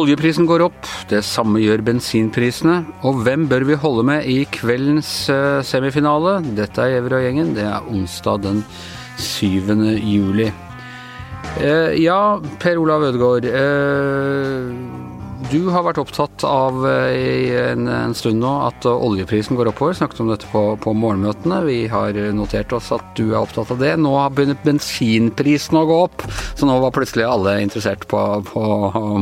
Oljeprisen 0.00 0.46
går 0.46 0.62
opp, 0.64 0.86
det 1.10 1.18
samme 1.26 1.58
gjør 1.58 1.82
bensinprisene. 1.84 2.76
Og 3.02 3.24
hvem 3.26 3.48
bør 3.50 3.66
vi 3.66 3.78
holde 3.82 4.04
med 4.06 4.28
i 4.30 4.44
kveldens 4.54 5.10
eh, 5.34 5.58
semifinale? 5.66 6.38
Dette 6.54 6.84
er 6.84 6.94
Gjever 6.94 7.16
og 7.18 7.26
gjengen. 7.26 7.50
Det 7.58 7.66
er 7.66 7.90
onsdag 7.90 8.46
den 8.46 8.62
7. 9.18 9.74
juli. 9.98 10.46
Eh, 11.58 11.98
ja, 12.04 12.38
Per 12.62 12.78
Olav 12.78 13.10
Ødegaard. 13.10 13.50
Eh, 13.50 14.99
du 15.50 15.66
har 15.74 15.82
vært 15.82 15.98
opptatt 15.98 16.44
av 16.46 16.84
eh, 16.86 17.16
i 17.18 17.48
en, 17.58 17.88
en, 17.90 18.12
stund 18.14 18.38
nå 18.42 18.50
at 18.68 18.86
oljeprisen 18.86 19.58
går 19.58 19.72
oppover. 19.72 19.96
Snakket 19.98 20.22
om 20.22 20.30
dette 20.30 20.46
på, 20.52 20.62
på, 20.82 20.92
morgenmøtene. 20.94 21.60
Vi 21.66 21.78
har 21.90 22.14
notert 22.36 22.72
oss 22.76 22.92
at 22.94 23.04
du 23.18 23.32
er 23.32 23.40
opptatt 23.40 23.72
av 23.74 23.80
det. 23.82 23.96
Nå 23.98 24.12
har 24.14 24.30
begynt 24.36 24.62
bensinprisen 24.66 25.80
å 25.80 25.84
gå 25.88 25.98
opp, 26.06 26.24
så 26.54 26.68
nå 26.68 26.78
var 26.84 26.94
plutselig 26.94 27.26
alle 27.26 27.56
interessert 27.64 28.06
på, 28.10 28.22
på 28.46 28.64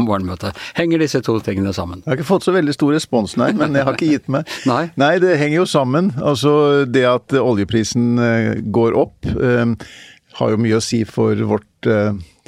morgenmøtet. 0.04 0.58
Henger 0.76 1.04
disse 1.04 1.22
to 1.24 1.38
tingene 1.44 1.72
sammen? 1.76 2.02
Jeg 2.04 2.12
har 2.12 2.20
ikke 2.20 2.30
fått 2.34 2.48
så 2.48 2.56
veldig 2.56 2.76
stor 2.76 2.94
respons, 2.98 3.38
nei. 3.40 3.54
Men 3.56 3.78
jeg 3.78 3.88
har 3.88 3.96
ikke 3.96 4.12
gitt 4.12 4.32
meg. 4.32 4.56
nei. 4.72 4.84
nei, 5.00 5.14
det 5.24 5.38
henger 5.40 5.62
jo 5.62 5.68
sammen. 5.70 6.12
Altså 6.20 6.84
det 6.88 7.06
at 7.08 7.38
oljeprisen 7.40 8.10
eh, 8.20 8.50
går 8.68 8.98
opp, 9.00 9.16
eh, 9.32 9.64
har 10.38 10.52
jo 10.52 10.60
mye 10.60 10.78
å 10.78 10.84
si 10.84 11.02
for 11.08 11.40
vårt 11.48 11.88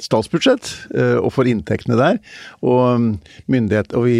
statsbudsjett 0.01 0.69
eh, 0.95 1.17
og 1.19 1.31
for 1.35 1.49
inntektene 1.49 1.97
der. 1.99 2.19
Og 2.65 3.01
mm, 3.01 3.09
myndighet 3.51 3.95
og, 3.97 4.07
vi, 4.09 4.17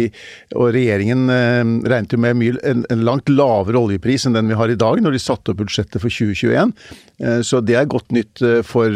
og 0.54 0.72
regjeringen 0.76 1.26
eh, 1.32 1.62
regnet 1.90 2.14
jo 2.14 2.20
med 2.22 2.38
mye, 2.38 2.56
en, 2.68 2.84
en, 2.92 3.04
langt 3.06 3.30
lavere 3.32 3.80
oljepris 3.80 4.26
enn 4.28 4.36
den 4.36 4.50
vi 4.50 4.58
har 4.58 4.72
i 4.72 4.78
dag, 4.78 5.02
når 5.02 5.16
de 5.16 5.22
satte 5.22 5.52
opp 5.52 5.62
budsjettet 5.62 5.98
for 6.02 6.08
2021. 6.12 6.74
Eh, 7.22 7.40
så 7.46 7.62
det 7.64 7.78
er 7.78 7.90
godt 7.90 8.14
nytt 8.14 8.42
for 8.66 8.94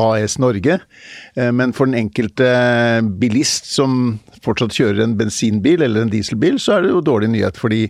AS 0.00 0.38
Norge. 0.40 0.78
Men 1.36 1.72
for 1.76 1.88
den 1.88 1.98
enkelte 1.98 2.48
bilist 3.20 3.68
som 3.70 4.18
fortsatt 4.44 4.74
kjører 4.76 5.04
en 5.04 5.16
bensinbil 5.18 5.84
eller 5.84 6.04
en 6.04 6.12
dieselbil, 6.12 6.58
så 6.62 6.76
er 6.76 6.84
det 6.84 6.94
jo 6.94 7.04
dårlig 7.04 7.30
nyhet, 7.34 7.60
fordi 7.60 7.86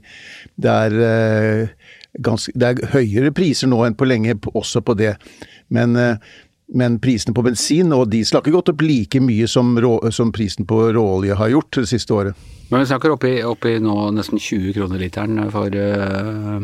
det 0.60 0.76
er 0.88 1.74
Ganske, 2.10 2.50
det 2.58 2.66
er 2.66 2.88
høyere 2.90 3.30
priser 3.30 3.68
nå 3.70 3.76
enn 3.86 3.94
på 3.94 4.08
lenge 4.10 4.32
også 4.50 4.80
på 4.82 4.96
det. 4.98 5.12
Men 5.70 5.94
men 6.74 7.00
prisene 7.02 7.34
på 7.34 7.44
bensin 7.46 7.92
og 7.96 8.08
diesel 8.12 8.38
har 8.38 8.44
ikke 8.44 8.56
gått 8.58 8.72
opp 8.74 8.84
like 8.86 9.22
mye 9.24 9.48
som, 9.50 9.74
rå, 9.80 9.96
som 10.14 10.32
prisen 10.34 10.68
på 10.68 10.86
råolje 10.94 11.38
har 11.38 11.52
gjort 11.54 11.82
det 11.82 11.90
siste 11.90 12.14
året. 12.14 12.48
Men 12.70 12.84
vi 12.84 12.86
snakker 12.86 13.10
oppi, 13.10 13.32
oppi 13.42 13.78
nå 13.82 13.96
nesten 14.14 14.38
20 14.38 14.76
kroner 14.76 15.00
literen 15.02 15.40
for, 15.50 15.74
uh, 15.74 16.60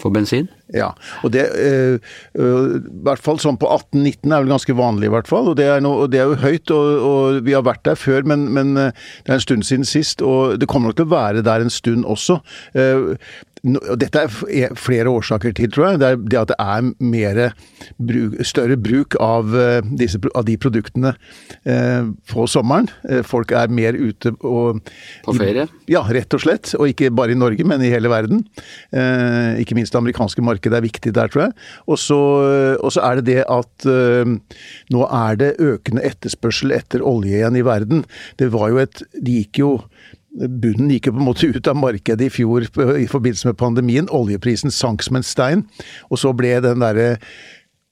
for 0.00 0.14
bensin? 0.14 0.48
Ja, 0.72 0.94
og 1.20 1.34
det 1.34 1.42
uh, 1.52 1.98
uh, 2.40 2.78
i 2.78 3.02
hvert 3.04 3.20
fall 3.20 3.42
sånn 3.42 3.58
på 3.60 3.68
18-19 3.68 4.32
er 4.32 4.40
vel 4.40 4.54
ganske 4.54 4.76
vanlig, 4.78 5.10
i 5.10 5.12
hvert 5.12 5.28
fall. 5.28 5.50
Og 5.52 5.58
det 5.60 5.68
er, 5.68 5.84
noe, 5.84 6.06
og 6.06 6.14
det 6.14 6.22
er 6.22 6.32
jo 6.32 6.40
høyt, 6.40 6.72
og, 6.72 7.04
og, 7.10 7.42
vi 7.44 7.52
har 7.58 7.66
vært 7.68 7.84
der 7.90 8.00
før, 8.00 8.24
men, 8.32 8.48
men, 8.56 8.72
det 8.80 9.28
er 9.28 9.36
en 9.36 9.44
stund 9.44 9.68
siden 9.68 9.84
sist. 9.84 10.24
Og 10.24 10.56
det 10.56 10.70
kommer 10.70 10.94
nok 10.94 11.02
til 11.02 11.10
å 11.10 11.12
være 11.12 11.44
der 11.44 11.66
en 11.66 11.76
stund 11.76 12.08
også. 12.08 12.40
Dette 13.62 14.22
er 14.24 14.74
flere 14.78 15.12
årsaker 15.12 15.52
til, 15.56 15.70
tror 15.72 15.90
jeg. 15.90 16.00
Det 16.00 16.08
er 16.08 16.20
det 16.32 16.38
at 16.40 16.52
det 16.52 16.56
er 16.62 16.86
mere, 17.12 17.48
bruk, 18.00 18.38
større 18.46 18.76
bruk 18.80 19.16
av, 19.20 19.52
eh, 19.56 19.80
disse, 20.00 20.20
av 20.34 20.46
de 20.48 20.56
produktene 20.60 21.12
eh, 21.68 22.08
på 22.30 22.46
sommeren. 22.50 22.88
Eh, 23.08 23.20
folk 23.26 23.52
er 23.56 23.72
mer 23.72 23.98
ute 23.98 24.32
og 24.40 24.80
På 25.26 25.34
ferie? 25.36 25.66
Ja, 25.90 26.02
rett 26.08 26.32
og 26.36 26.44
slett. 26.44 26.72
Og 26.78 26.88
ikke 26.92 27.12
bare 27.12 27.34
i 27.34 27.38
Norge, 27.38 27.66
men 27.68 27.84
i 27.84 27.92
hele 27.92 28.12
verden. 28.12 28.44
Eh, 28.92 29.60
ikke 29.62 29.76
minst 29.78 29.92
det 29.92 30.00
amerikanske 30.00 30.44
markedet 30.44 30.80
er 30.80 30.86
viktig 30.86 31.12
der, 31.16 31.32
tror 31.32 31.48
jeg. 31.48 31.56
Og 31.86 32.00
så, 32.00 32.20
og 32.80 32.94
så 32.94 33.04
er 33.10 33.20
det 33.20 33.28
det 33.28 33.42
at 33.44 33.88
eh, 33.90 34.36
nå 34.94 35.04
er 35.06 35.40
det 35.40 35.52
økende 35.60 36.04
etterspørsel 36.06 36.72
etter 36.76 37.04
olje 37.04 37.40
igjen 37.42 37.60
i 37.60 37.66
verden. 37.66 38.06
Det 38.40 38.50
var 38.54 38.72
jo 38.72 38.80
et 38.82 39.04
De 39.20 39.40
gikk 39.40 39.60
jo 39.60 39.70
Bunnen 40.30 40.92
gikk 40.94 41.08
jo 41.08 41.16
på 41.16 41.22
en 41.22 41.26
måte 41.26 41.48
ut 41.50 41.68
av 41.70 41.78
markedet 41.78 42.28
i 42.28 42.32
fjor 42.32 42.62
i 42.62 43.06
forbindelse 43.10 43.50
med 43.50 43.58
pandemien. 43.58 44.10
Oljeprisen 44.14 44.70
sank 44.70 45.02
som 45.02 45.18
en 45.18 45.26
stein. 45.26 45.64
Og 46.10 46.20
så 46.22 46.30
ble 46.36 46.52
den 46.62 46.84
derre 46.84 47.16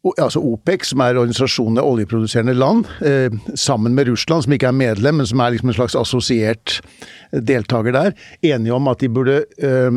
altså 0.06 0.40
OPEC, 0.40 0.84
som 0.86 1.02
er 1.02 1.18
organisasjonen 1.18 1.80
av 1.82 1.88
oljeproduserende 1.90 2.54
land, 2.54 2.86
eh, 3.02 3.34
sammen 3.58 3.94
med 3.94 4.08
Russland, 4.08 4.44
som 4.44 4.52
ikke 4.52 4.68
er 4.68 4.76
medlem, 4.76 5.16
men 5.16 5.26
som 5.26 5.40
er 5.40 5.50
liksom 5.50 5.68
en 5.68 5.74
slags 5.74 5.96
assosiert 5.98 6.80
deltaker 7.32 7.92
der, 7.92 8.14
enige 8.42 8.74
om 8.74 8.88
at 8.88 9.00
de 9.00 9.08
burde 9.08 9.44
eh, 9.58 9.90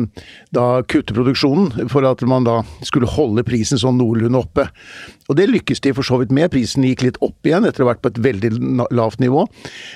da 0.52 0.82
kutte 0.82 1.14
produksjonen 1.14 1.88
for 1.88 2.04
at 2.04 2.20
man 2.22 2.44
da 2.44 2.62
skulle 2.82 3.06
holde 3.06 3.44
prisen 3.46 3.78
sånn 3.78 3.98
noenlunde 3.98 4.42
oppe. 4.42 4.66
Og 5.30 5.38
det 5.38 5.48
lykkes 5.48 5.80
de 5.80 5.94
for 5.94 6.02
så 6.02 6.18
vidt 6.20 6.34
med. 6.34 6.50
Prisen 6.50 6.84
gikk 6.84 7.06
litt 7.06 7.20
opp 7.22 7.46
igjen 7.46 7.64
etter 7.64 7.84
å 7.84 7.86
ha 7.86 7.94
vært 7.94 8.02
på 8.02 8.12
et 8.12 8.20
veldig 8.26 8.50
lavt 8.90 9.22
nivå. 9.22 9.46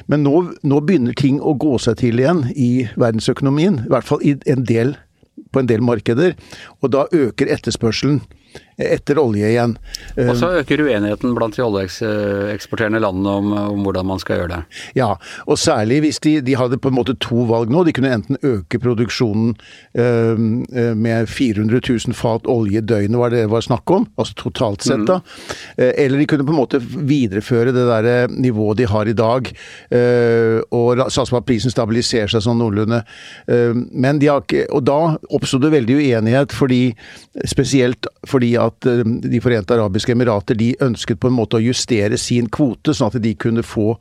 Men 0.06 0.22
nå, 0.22 0.36
nå 0.62 0.80
begynner 0.86 1.18
ting 1.18 1.42
å 1.42 1.56
gå 1.58 1.76
seg 1.82 1.98
til 2.00 2.22
igjen 2.22 2.46
i 2.54 2.86
verdensøkonomien, 2.94 3.82
i 3.84 3.92
hvert 3.92 4.06
fall 4.06 4.22
i 4.22 4.36
en 4.46 4.64
del, 4.64 4.94
på 5.52 5.60
en 5.60 5.68
del 5.68 5.82
markeder. 5.84 6.38
Og 6.80 6.94
da 6.94 7.04
øker 7.12 7.50
etterspørselen 7.52 8.22
etter 8.76 9.18
olje 9.18 9.48
igjen. 9.48 9.74
Og 10.20 10.34
så 10.36 10.50
øker 10.60 10.82
uenigheten 10.84 11.32
blant 11.36 11.56
de 11.56 11.64
oljeeksporterende 11.64 13.00
landene 13.00 13.32
om, 13.40 13.52
om, 13.56 13.84
hvordan 13.86 14.08
man 14.10 14.20
skal 14.20 14.42
gjøre 14.42 14.52
det. 14.52 14.80
Ja, 14.98 15.14
og 15.46 15.60
særlig 15.60 16.02
hvis 16.04 16.20
de, 16.24 16.38
de, 16.44 16.56
hadde 16.60 16.78
på 16.80 16.92
en 16.92 16.98
måte 16.98 17.16
to 17.22 17.46
valg 17.48 17.72
nå. 17.72 17.84
De 17.86 17.94
kunne 17.96 18.12
enten 18.12 18.40
øke 18.44 18.80
produksjonen 18.82 19.54
øh, 19.96 20.36
med 20.96 21.30
400 21.32 21.80
000 21.80 22.16
fat 22.16 22.48
olje 22.50 22.82
døgnet, 22.84 23.18
var 23.20 23.32
det 23.32 23.46
det 23.46 23.52
var 23.52 23.64
snakk 23.64 23.90
om, 23.92 24.06
altså 24.18 24.36
totalt 24.40 24.84
sett 24.84 25.04
da. 25.08 25.20
Mm. 25.20 25.84
Eller 25.86 26.20
de 26.20 26.26
kunne 26.28 26.46
på 26.46 26.54
en 26.54 26.58
måte 26.58 26.80
videreføre 26.80 27.72
det 27.74 27.84
der 27.88 28.32
nivået 28.32 28.80
de 28.80 28.88
har 28.90 29.08
i 29.08 29.16
dag, 29.16 29.50
øh, 29.94 30.60
og 30.74 31.04
satse 31.12 31.32
på 31.32 31.40
at 31.40 31.48
prisen 31.48 31.72
stabiliserer 31.72 32.32
seg 32.32 32.44
sånn 32.44 32.58
noenlunde. 32.60 33.02
Men 33.46 34.20
de 34.20 34.28
har 34.30 34.42
ikke 34.42 34.64
Og 34.74 34.82
da 34.86 35.16
oppsto 35.34 35.58
det 35.62 35.70
veldig 35.72 35.96
uenighet, 36.00 36.52
fordi 36.54 36.80
spesielt 37.48 38.08
fordi 38.26 38.45
at 38.60 38.86
eh, 38.86 39.02
De 39.04 39.40
forente 39.42 39.74
arabiske 39.74 40.14
emirater 40.14 40.58
de 40.58 40.74
ønsket 40.84 41.20
på 41.20 41.30
en 41.30 41.36
måte 41.36 41.58
å 41.58 41.64
justere 41.64 42.18
sin 42.20 42.50
kvote, 42.52 42.94
sånn 42.94 43.10
at 43.10 43.20
de 43.22 43.34
kunne 43.34 43.64
få 43.66 43.96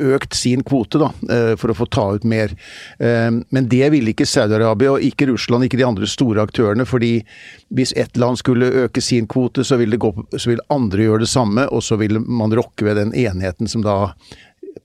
økt 0.00 0.34
sin 0.34 0.62
kvote 0.66 0.98
da, 0.98 1.10
eh, 1.30 1.54
for 1.60 1.70
å 1.70 1.76
få 1.78 1.86
ta 1.90 2.06
ut 2.14 2.24
mer. 2.28 2.54
Eh, 2.98 3.30
men 3.30 3.68
det 3.70 3.90
ville 3.94 4.12
ikke 4.12 4.26
Saudi-Arabia, 4.28 4.94
og 4.94 5.04
ikke 5.06 5.28
Russland, 5.30 5.66
ikke 5.66 5.80
de 5.80 5.88
andre 5.88 6.08
store 6.10 6.42
aktørene. 6.44 6.86
fordi 6.86 7.24
hvis 7.72 7.92
ett 7.96 8.16
land 8.16 8.38
skulle 8.38 8.86
øke 8.86 9.02
sin 9.02 9.26
kvote, 9.26 9.64
så 9.64 9.78
ville, 9.78 9.96
gå, 9.96 10.12
så 10.36 10.50
ville 10.50 10.66
andre 10.70 10.98
gjøre 11.06 11.20
det 11.20 11.28
samme, 11.28 11.68
og 11.70 11.82
så 11.82 11.96
ville 11.98 12.20
man 12.20 12.52
rokke 12.52 12.84
ved 12.84 12.96
den 12.96 13.12
enigheten 13.12 13.68
som 13.68 13.82
da 13.82 14.14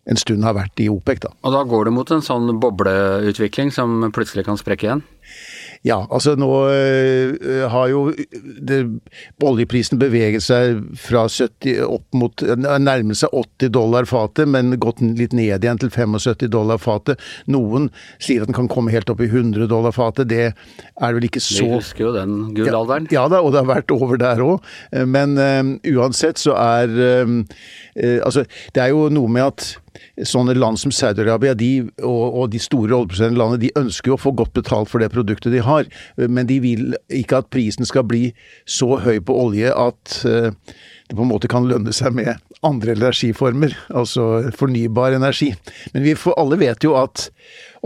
en 0.09 0.17
stund 0.17 0.43
har 0.43 0.55
vært 0.57 0.79
i 0.81 0.89
OPEC. 0.89 1.21
Da. 1.21 1.31
Og 1.43 1.53
da 1.53 1.63
går 1.63 1.85
det 1.85 1.93
mot 1.93 2.11
en 2.11 2.21
sånn 2.21 2.49
bobleutvikling 2.61 3.71
som 3.73 4.11
plutselig 4.15 4.45
kan 4.47 4.57
sprekke 4.57 4.87
igjen? 4.87 5.03
Ja, 5.87 6.01
altså 6.11 6.33
nå 6.35 6.49
øh, 6.67 7.61
har 7.71 7.87
jo 7.87 8.01
det, 8.67 8.79
oljeprisen 9.45 9.99
beveget 10.01 10.43
seg 10.43 10.81
fra 10.99 11.23
70 11.31 11.79
opp 11.85 12.17
mot 12.19 12.43
Nærmer 12.59 13.15
seg 13.15 13.31
80 13.31 13.71
dollar 13.77 14.09
fatet, 14.09 14.49
men 14.51 14.75
gått 14.81 14.99
litt 14.99 15.35
ned 15.37 15.63
igjen 15.63 15.79
til 15.79 15.91
75 15.93 16.49
dollar 16.51 16.81
fatet. 16.83 17.23
Noen 17.47 17.87
sier 18.19 18.43
at 18.43 18.51
den 18.51 18.57
kan 18.57 18.67
komme 18.71 18.91
helt 18.91 19.11
opp 19.11 19.23
i 19.23 19.29
100 19.31 19.69
dollar 19.71 19.95
fatet. 19.95 20.27
Det 20.33 20.49
er 20.51 21.15
vel 21.15 21.29
ikke 21.29 21.43
så 21.43 21.63
Vi 21.63 21.71
husker 21.77 22.09
jo 22.09 22.15
den 22.17 22.37
gullalderen. 22.57 23.07
Ja, 23.07 23.23
ja 23.23 23.27
da, 23.31 23.43
og 23.43 23.55
det 23.55 23.63
har 23.63 23.71
vært 23.71 23.95
over 23.95 24.19
der 24.19 24.43
òg. 24.43 24.67
Men 25.07 25.37
øh, 25.39 25.75
uansett 25.95 26.41
så 26.41 26.57
er 26.59 26.91
øh, 26.91 27.39
Altså, 28.19 28.45
det 28.75 28.83
er 28.83 28.91
jo 28.93 29.07
noe 29.11 29.31
med 29.31 29.47
at 29.47 29.71
sånne 30.27 30.55
land 30.57 30.79
som 30.81 30.93
Saudi-Arabia 30.93 31.55
og, 32.03 32.25
og, 32.27 32.45
de 32.53 32.61
store 32.61 32.95
oljeproduserende 32.95 33.39
landene 33.39 33.63
de 33.63 33.73
ønsker 33.79 34.11
jo 34.11 34.17
å 34.17 34.21
få 34.21 34.33
godt 34.37 34.55
betalt 34.57 34.91
for 34.91 35.03
det 35.03 35.11
produktet 35.13 35.53
de 35.55 35.63
har, 35.65 35.89
men 36.17 36.49
de 36.49 36.59
vil 36.63 36.95
ikke 37.07 37.43
at 37.43 37.51
prisen 37.53 37.87
skal 37.87 38.07
bli 38.09 38.29
så 38.69 38.97
høy 39.03 39.19
på 39.25 39.35
olje 39.47 39.73
at 39.73 40.21
uh, 40.25 40.51
det 41.09 41.17
på 41.17 41.25
en 41.25 41.31
måte 41.31 41.49
kan 41.49 41.65
lønne 41.65 41.93
seg 41.95 42.13
med 42.13 42.37
andre 42.65 42.93
energiformer, 42.93 43.73
altså 43.89 44.51
fornybar 44.57 45.15
energi. 45.17 45.53
Men 45.93 46.05
vi 46.05 46.13
alle 46.35 46.59
vet 46.61 46.85
jo 46.85 46.93
at 46.99 47.29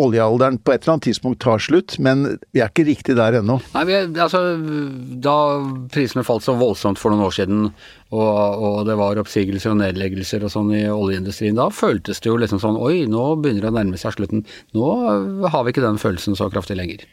oljealderen 0.01 0.59
på 0.59 0.73
et 0.73 0.83
eller 0.83 0.95
annet 0.95 1.07
tidspunkt 1.09 1.41
tar 1.43 1.61
slutt, 1.61 1.97
men 2.03 2.25
vi 2.55 2.63
er 2.63 2.71
ikke 2.71 2.87
riktig 2.87 3.17
der 3.19 3.39
ennå. 3.39 3.59
Nei, 3.75 3.83
vi, 3.89 3.97
altså, 4.25 4.41
Da 5.23 5.35
prisene 5.93 6.25
falt 6.27 6.45
så 6.45 6.55
voldsomt 6.59 7.01
for 7.01 7.13
noen 7.13 7.27
år 7.27 7.35
siden, 7.35 7.67
og, 8.13 8.61
og, 8.61 8.79
det 8.87 8.97
var 8.99 9.21
oppsigelser 9.21 9.73
og 9.73 9.81
nedleggelser 9.81 10.45
og 10.45 10.53
sånn 10.53 10.69
i 10.77 10.83
oljeindustrien, 10.91 11.57
da 11.57 11.69
føltes 11.73 12.21
det 12.21 12.29
jo 12.29 12.37
liksom 12.41 12.61
sånn 12.61 12.77
oi, 12.77 13.07
nå 13.09 13.33
begynner 13.41 13.67
det 13.67 13.73
å 13.73 13.77
nærme 13.79 13.99
seg 14.01 14.17
slutten. 14.17 14.45
Nå 14.77 14.93
har 15.49 15.65
vi 15.65 15.73
ikke 15.73 15.85
den 15.85 16.01
følelsen 16.01 16.37
så 16.37 16.51
kraftig 16.53 16.77
lenger. 16.77 17.07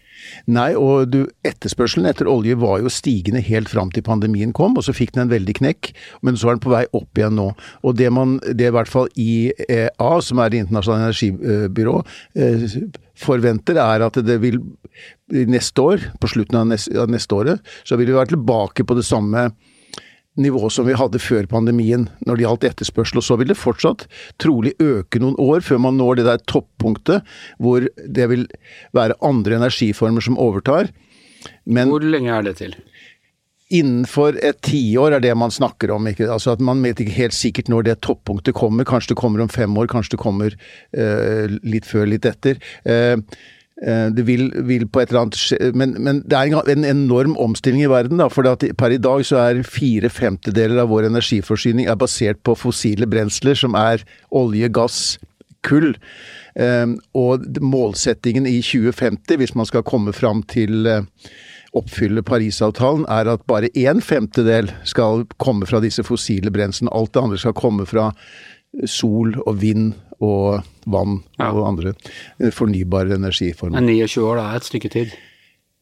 Nei, 0.50 0.72
og 0.78 1.10
du, 1.12 1.20
etterspørselen 1.46 2.08
etter 2.10 2.28
olje 2.30 2.56
var 2.60 2.80
jo 2.82 2.92
stigende 2.92 3.42
helt 3.44 3.70
fram 3.72 3.92
til 3.94 4.04
pandemien 4.06 4.52
kom, 4.56 4.76
og 4.76 4.86
så 4.86 4.94
fikk 4.96 5.14
den 5.14 5.26
en 5.26 5.32
veldig 5.32 5.56
knekk, 5.60 5.92
men 6.26 6.38
så 6.38 6.50
er 6.50 6.58
den 6.58 6.64
på 6.64 6.74
vei 6.74 6.84
opp 6.96 7.18
igjen 7.18 7.36
nå. 7.38 7.50
Og 7.86 7.96
det 7.98 8.10
man, 8.14 8.38
det 8.46 8.70
i 8.70 8.74
hvert 8.74 8.90
fall 8.90 9.10
IEA, 9.16 10.12
som 10.24 10.42
er 10.42 10.50
Det 10.50 10.64
internasjonale 10.64 11.10
energibyrå, 11.10 11.96
eh, 12.34 12.64
forventer, 13.18 13.80
er 13.80 14.06
at 14.06 14.18
det 14.24 14.38
vil 14.42 14.60
neste 15.30 15.82
år, 15.82 16.06
på 16.20 16.30
slutten 16.30 16.60
av 16.60 16.70
neste, 16.70 16.94
av 16.98 17.10
neste 17.12 17.36
året, 17.36 17.74
så 17.84 17.98
vil 17.98 18.10
vi 18.10 18.16
være 18.18 18.34
tilbake 18.34 18.86
på 18.86 18.96
det 18.98 19.06
samme 19.08 19.50
nivået 20.40 20.72
som 20.72 20.86
vi 20.86 20.96
hadde 20.96 21.20
før 21.22 21.48
pandemien 21.50 22.06
når 22.26 22.38
det 22.38 22.46
gjaldt 22.46 22.66
etterspørsel. 22.70 23.20
Og 23.20 23.26
så 23.26 23.36
vil 23.40 23.50
det 23.50 23.58
fortsatt 23.58 24.06
trolig 24.42 24.74
øke 24.82 25.22
noen 25.22 25.36
år 25.42 25.64
før 25.66 25.82
man 25.86 25.98
når 26.00 26.20
det 26.20 26.28
der 26.28 26.44
toppunktet 26.50 27.26
hvor 27.58 27.86
det 27.86 28.30
vil 28.30 28.46
være 28.96 29.18
andre 29.26 29.58
energiformer 29.60 30.24
som 30.24 30.38
overtar. 30.40 30.92
Men 31.64 31.90
Hvor 31.90 32.04
lenge 32.04 32.32
er 32.32 32.46
det 32.46 32.56
til? 32.60 32.76
Innenfor 33.70 34.34
et 34.42 34.58
tiår 34.66 35.14
er 35.14 35.22
det 35.22 35.36
man 35.38 35.52
snakker 35.54 35.92
om. 35.94 36.08
Ikke? 36.10 36.26
Altså 36.26 36.56
at 36.56 36.64
Man 36.64 36.82
vet 36.82 36.98
ikke 37.02 37.20
helt 37.20 37.36
sikkert 37.36 37.70
når 37.70 37.86
det 37.86 38.00
toppunktet 38.02 38.56
kommer. 38.58 38.84
Kanskje 38.88 39.14
det 39.14 39.20
kommer 39.22 39.44
om 39.44 39.52
fem 39.52 39.76
år, 39.78 39.86
kanskje 39.86 40.16
det 40.16 40.24
kommer 40.24 40.56
uh, 40.98 41.46
litt 41.62 41.86
før, 41.86 42.08
litt 42.10 42.26
etter. 42.26 42.58
Uh, 42.82 43.22
det 43.80 44.26
vil, 44.28 44.50
vil, 44.68 44.82
på 44.92 45.00
et 45.00 45.08
eller 45.08 45.22
annet 45.22 45.72
men, 45.72 45.94
men, 46.04 46.18
det 46.28 46.36
er 46.36 46.68
en 46.68 46.84
enorm 46.84 47.32
omstilling 47.40 47.86
i 47.86 47.88
verden. 47.88 48.20
For 48.28 48.44
per 48.76 48.92
i 48.92 48.98
dag 49.00 49.22
så 49.24 49.38
er 49.40 49.62
fire 49.64 50.10
femtedeler 50.12 50.82
av 50.82 50.90
vår 50.92 51.06
energiforsyning 51.08 51.88
er 51.88 51.96
basert 51.96 52.42
på 52.44 52.58
fossile 52.60 53.08
brensler, 53.08 53.56
som 53.56 53.78
er 53.78 54.04
olje, 54.36 54.68
gass, 54.68 54.98
kull. 55.64 55.94
Og 57.16 57.48
målsettingen 57.64 58.50
i 58.50 58.58
2050, 58.60 59.40
hvis 59.40 59.56
man 59.56 59.70
skal 59.70 59.86
komme 59.86 60.12
fram 60.12 60.44
til 60.44 60.90
oppfylle 61.76 62.22
Parisavtalen, 62.26 63.06
er 63.10 63.30
at 63.30 63.46
bare 63.50 63.70
en 63.86 64.02
femtedel 64.02 64.72
skal 64.88 65.24
komme 65.42 65.68
fra 65.70 65.80
disse 65.82 66.04
fossile 66.06 66.52
brenslene. 66.54 66.92
Alt 66.94 67.14
det 67.14 67.22
andre 67.22 67.40
skal 67.40 67.56
komme 67.58 67.86
fra 67.86 68.10
sol 68.86 69.34
og 69.44 69.60
vind 69.62 69.92
og 70.20 70.60
vann 70.90 71.20
ja. 71.38 71.48
og 71.50 71.64
andre 71.68 71.94
fornybare 72.54 73.16
energiformer. 73.16 73.80
Men 73.80 73.88
29 73.88 74.24
år, 74.26 74.40
da 74.40 74.46
er 74.50 74.60
et 74.60 74.68
stykke 74.68 74.92
tid? 74.92 75.14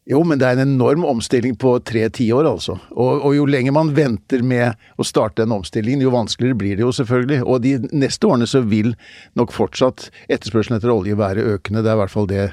Jo, 0.08 0.22
men 0.24 0.40
det 0.40 0.46
er 0.48 0.56
en 0.56 0.70
enorm 0.72 1.02
omstilling 1.04 1.58
på 1.60 1.74
tre 1.84 2.06
tiår, 2.08 2.46
altså. 2.48 2.78
Og, 2.94 3.10
og, 3.18 3.34
jo 3.36 3.44
lenger 3.44 3.74
man 3.76 3.90
venter 3.96 4.40
med 4.40 4.78
å 4.96 5.04
starte 5.04 5.42
den 5.42 5.52
omstillingen, 5.52 6.00
jo 6.06 6.14
vanskeligere 6.14 6.56
blir 6.56 6.78
det 6.78 6.86
jo 6.86 6.94
selvfølgelig. 6.96 7.42
Og 7.44 7.60
de 7.66 7.74
neste 7.92 8.30
årene 8.30 8.48
så 8.48 8.62
vil 8.64 8.94
nok 9.36 9.52
fortsatt 9.52 10.06
etterspørselen 10.30 10.78
etter 10.78 10.94
olje 10.94 11.18
være 11.18 11.44
økende. 11.58 11.84
Det 11.84 11.92
er 11.92 11.98
i 11.98 12.02
hvert 12.02 12.14
fall 12.14 12.30
det 12.30 12.46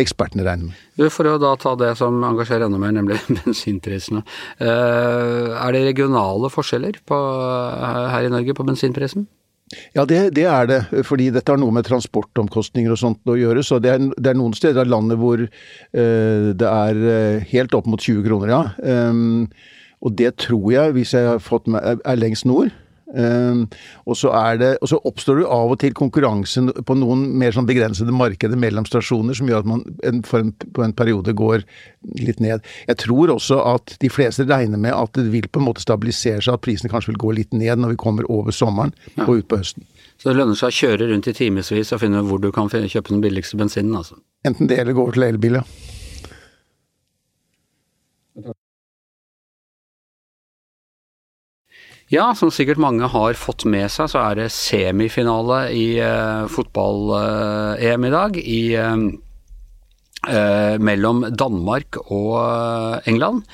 ekspertene 0.00 0.44
regner 0.46 0.72
med. 0.72 1.08
For 1.12 1.28
å 1.28 1.38
da 1.40 1.54
ta 1.60 1.74
det 1.78 1.94
som 2.00 2.18
engasjerer 2.26 2.66
enda 2.66 2.80
mer, 2.80 2.94
nemlig 2.96 3.18
bensinprisene. 3.40 4.22
Eh, 4.60 5.54
er 5.56 5.76
det 5.76 5.86
regionale 5.88 6.50
forskjeller 6.52 7.00
på, 7.08 7.16
eh, 7.16 8.04
her 8.12 8.28
i 8.28 8.32
Norge 8.32 8.56
på 8.56 8.66
bensinprisen? 8.68 9.26
Ja, 9.96 10.04
det, 10.06 10.20
det, 10.36 10.44
er 10.46 10.68
det. 10.70 10.80
Fordi 11.08 11.30
dette 11.34 11.50
har 11.50 11.58
noe 11.58 11.74
med 11.74 11.88
transportomkostninger 11.88 12.92
og 12.94 13.00
sånt 13.00 13.32
å 13.32 13.34
gjøre. 13.38 13.64
Så 13.66 13.80
det 13.82 13.96
er, 13.96 14.04
det 14.14 14.30
er 14.30 14.38
noen 14.38 14.54
steder 14.54 14.84
av 14.84 14.92
landet 14.92 15.18
hvor 15.18 15.42
uh, 15.42 16.50
det 16.54 16.68
er 16.70 17.40
helt 17.50 17.74
opp 17.74 17.88
mot 17.90 17.98
20 17.98 18.22
kroner, 18.28 18.52
ja. 18.52 18.60
Um, 19.10 19.48
og 20.06 20.14
det 20.14 20.36
tror 20.44 20.68
jeg, 20.70 20.94
hvis 20.94 21.16
jeg 21.16 21.26
har 21.32 21.42
fått 21.42 21.66
med, 21.66 21.82
er 21.82 22.20
lengst 22.20 22.46
nord. 22.46 22.70
Ehm, 23.14 23.66
og 24.04 24.16
så, 24.18 24.32
det, 24.58 24.72
og 24.82 24.90
så 24.90 24.98
oppstår 25.06 25.40
det 25.40 25.46
av 25.56 25.72
og 25.74 25.78
til 25.82 25.94
konkurranse 25.96 26.64
på 26.86 26.96
noen 26.98 27.22
mer 27.38 27.54
sånn 27.54 27.68
begrensede 27.68 28.14
markeder 28.14 28.58
mellom 28.58 28.86
stasjoner, 28.88 29.36
som 29.38 29.50
gjør 29.50 29.62
at 29.62 29.70
man 29.70 29.84
en, 30.08 30.22
en, 30.24 30.52
på 30.52 30.84
en 30.84 30.94
periode 30.96 31.36
går 31.38 31.62
litt 32.18 32.42
ned. 32.42 32.64
Jeg 32.88 33.00
tror 33.04 33.36
også 33.36 33.60
at 33.74 33.96
de 34.02 34.10
fleste 34.12 34.46
regner 34.48 34.80
med 34.80 34.94
at 34.96 35.14
det 35.18 35.28
vil 35.34 35.46
på 35.48 35.62
en 35.62 35.68
måte 35.68 35.84
stabilisere 35.84 36.42
seg, 36.42 36.56
at 36.56 36.64
prisene 36.66 36.90
kanskje 36.92 37.14
vil 37.14 37.22
gå 37.26 37.34
litt 37.40 37.54
ned 37.54 37.82
når 37.82 37.94
vi 37.94 38.00
kommer 38.02 38.26
over 38.32 38.54
sommeren 38.54 38.94
ja. 39.14 39.26
og 39.26 39.42
ut 39.42 39.50
på 39.50 39.60
høsten. 39.62 39.86
Så 40.16 40.30
det 40.30 40.38
lønner 40.38 40.56
seg 40.58 40.72
å 40.72 40.78
kjøre 40.78 41.10
rundt 41.10 41.28
i 41.28 41.36
timevis 41.36 41.92
og 41.92 42.00
finne 42.00 42.24
hvor 42.26 42.40
du 42.42 42.48
kan 42.54 42.70
kjøpe 42.72 43.12
den 43.12 43.22
billigste 43.22 43.58
bensinen, 43.60 43.94
altså? 43.98 44.16
Enten 44.46 44.70
det 44.70 44.80
eller 44.80 44.96
gå 44.96 45.04
over 45.04 45.16
til 45.16 45.26
elbil, 45.28 45.60
ja. 45.60 45.66
Ja, 52.12 52.28
som 52.38 52.52
sikkert 52.54 52.78
mange 52.78 53.08
har 53.10 53.34
fått 53.34 53.64
med 53.66 53.90
seg, 53.90 54.06
så 54.12 54.20
er 54.22 54.38
det 54.38 54.52
semifinale 54.54 55.64
i 55.74 55.98
uh, 55.98 56.46
fotball-EM 56.54 58.04
uh, 58.04 58.06
i 58.06 58.12
dag. 58.14 58.38
I, 58.38 58.60
uh, 58.78 60.76
mellom 60.82 61.24
Danmark 61.38 61.98
og 62.06 63.02
England. 63.06 63.44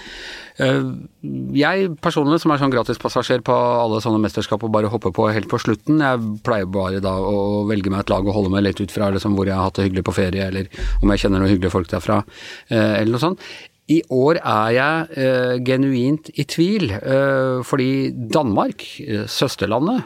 Jeg 0.56 1.88
personlig, 2.04 2.38
som 2.40 2.52
er 2.54 2.60
sånn 2.60 2.72
gratispassasjer 2.72 3.42
på 3.44 3.52
alle 3.56 3.98
sånne 4.04 4.20
mesterskap 4.22 4.62
og 4.64 4.72
bare 4.72 4.88
hopper 4.92 5.12
på 5.12 5.26
helt 5.32 5.50
på 5.50 5.60
slutten, 5.60 6.00
jeg 6.00 6.22
pleier 6.46 6.70
bare 6.72 7.02
da 7.04 7.12
å 7.18 7.66
velge 7.68 7.92
meg 7.92 8.04
et 8.04 8.12
lag 8.12 8.24
og 8.24 8.36
holde 8.36 8.52
meg 8.54 8.64
litt 8.64 8.80
ut 8.80 8.94
fra 8.94 9.10
liksom 9.12 9.36
hvor 9.36 9.48
jeg 9.48 9.56
har 9.58 9.68
hatt 9.68 9.80
det 9.80 9.88
hyggelig 9.88 10.06
på 10.06 10.16
ferie, 10.16 10.48
eller 10.48 10.68
om 11.02 11.12
jeg 11.12 11.24
kjenner 11.24 11.42
noen 11.42 11.52
hyggelige 11.52 11.74
folk 11.74 11.92
derfra, 11.92 12.22
eller 12.70 13.12
noe 13.12 13.24
sånt. 13.26 13.44
I 13.90 13.98
år 14.14 14.38
er 14.38 14.68
jeg 14.76 15.06
eh, 15.18 15.56
genuint 15.66 16.30
i 16.38 16.44
tvil, 16.46 16.92
eh, 16.94 17.64
fordi 17.66 18.12
Danmark, 18.12 18.84
eh, 19.02 19.26
søsterlandet, 19.26 20.04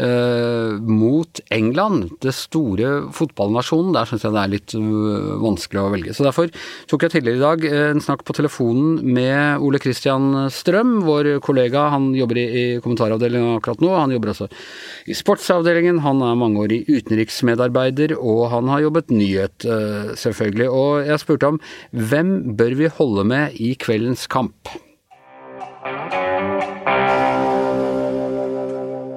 mot 0.00 1.40
England, 1.52 2.10
det 2.24 2.32
store 2.32 3.10
fotballnasjonen. 3.12 3.92
Der 3.92 4.08
syns 4.08 4.22
jeg 4.24 4.32
det 4.32 4.40
er 4.40 4.52
litt 4.52 4.74
uh, 4.76 5.34
vanskelig 5.42 5.82
å 5.82 5.90
velge. 5.92 6.14
Så 6.16 6.24
Derfor 6.24 6.48
tok 6.88 7.04
jeg 7.04 7.12
tidligere 7.12 7.36
i 7.36 7.42
dag 7.42 7.66
en 7.92 8.00
snakk 8.00 8.24
på 8.24 8.36
telefonen 8.36 9.02
med 9.04 9.60
Ole 9.60 9.80
Christian 9.82 10.48
Strøm, 10.52 11.02
vår 11.04 11.34
kollega. 11.44 11.90
Han 11.92 12.12
jobber 12.16 12.40
i, 12.40 12.64
kommentaravdelingen 12.84 13.58
akkurat 13.58 13.84
nå. 13.84 13.90
Han 13.98 14.14
jobber 14.16 14.32
også 14.32 14.48
i 15.12 15.16
sportsavdelingen. 15.18 16.00
Han 16.06 16.24
er 16.24 16.40
mangeårig 16.40 16.82
utenriksmedarbeider, 16.88 18.16
og 18.16 18.46
han 18.54 18.72
har 18.72 18.86
jobbet 18.86 19.12
nyhet, 19.12 19.68
selvfølgelig. 20.18 20.70
Og 20.72 21.10
jeg 21.10 21.20
spurte 21.22 21.52
om 21.52 21.60
hvem 21.92 22.56
bør 22.56 22.78
vi 22.80 22.90
holde 22.96 23.26
med 23.28 23.60
i 23.60 23.74
kveldens 23.76 24.24
kamp? 24.30 24.72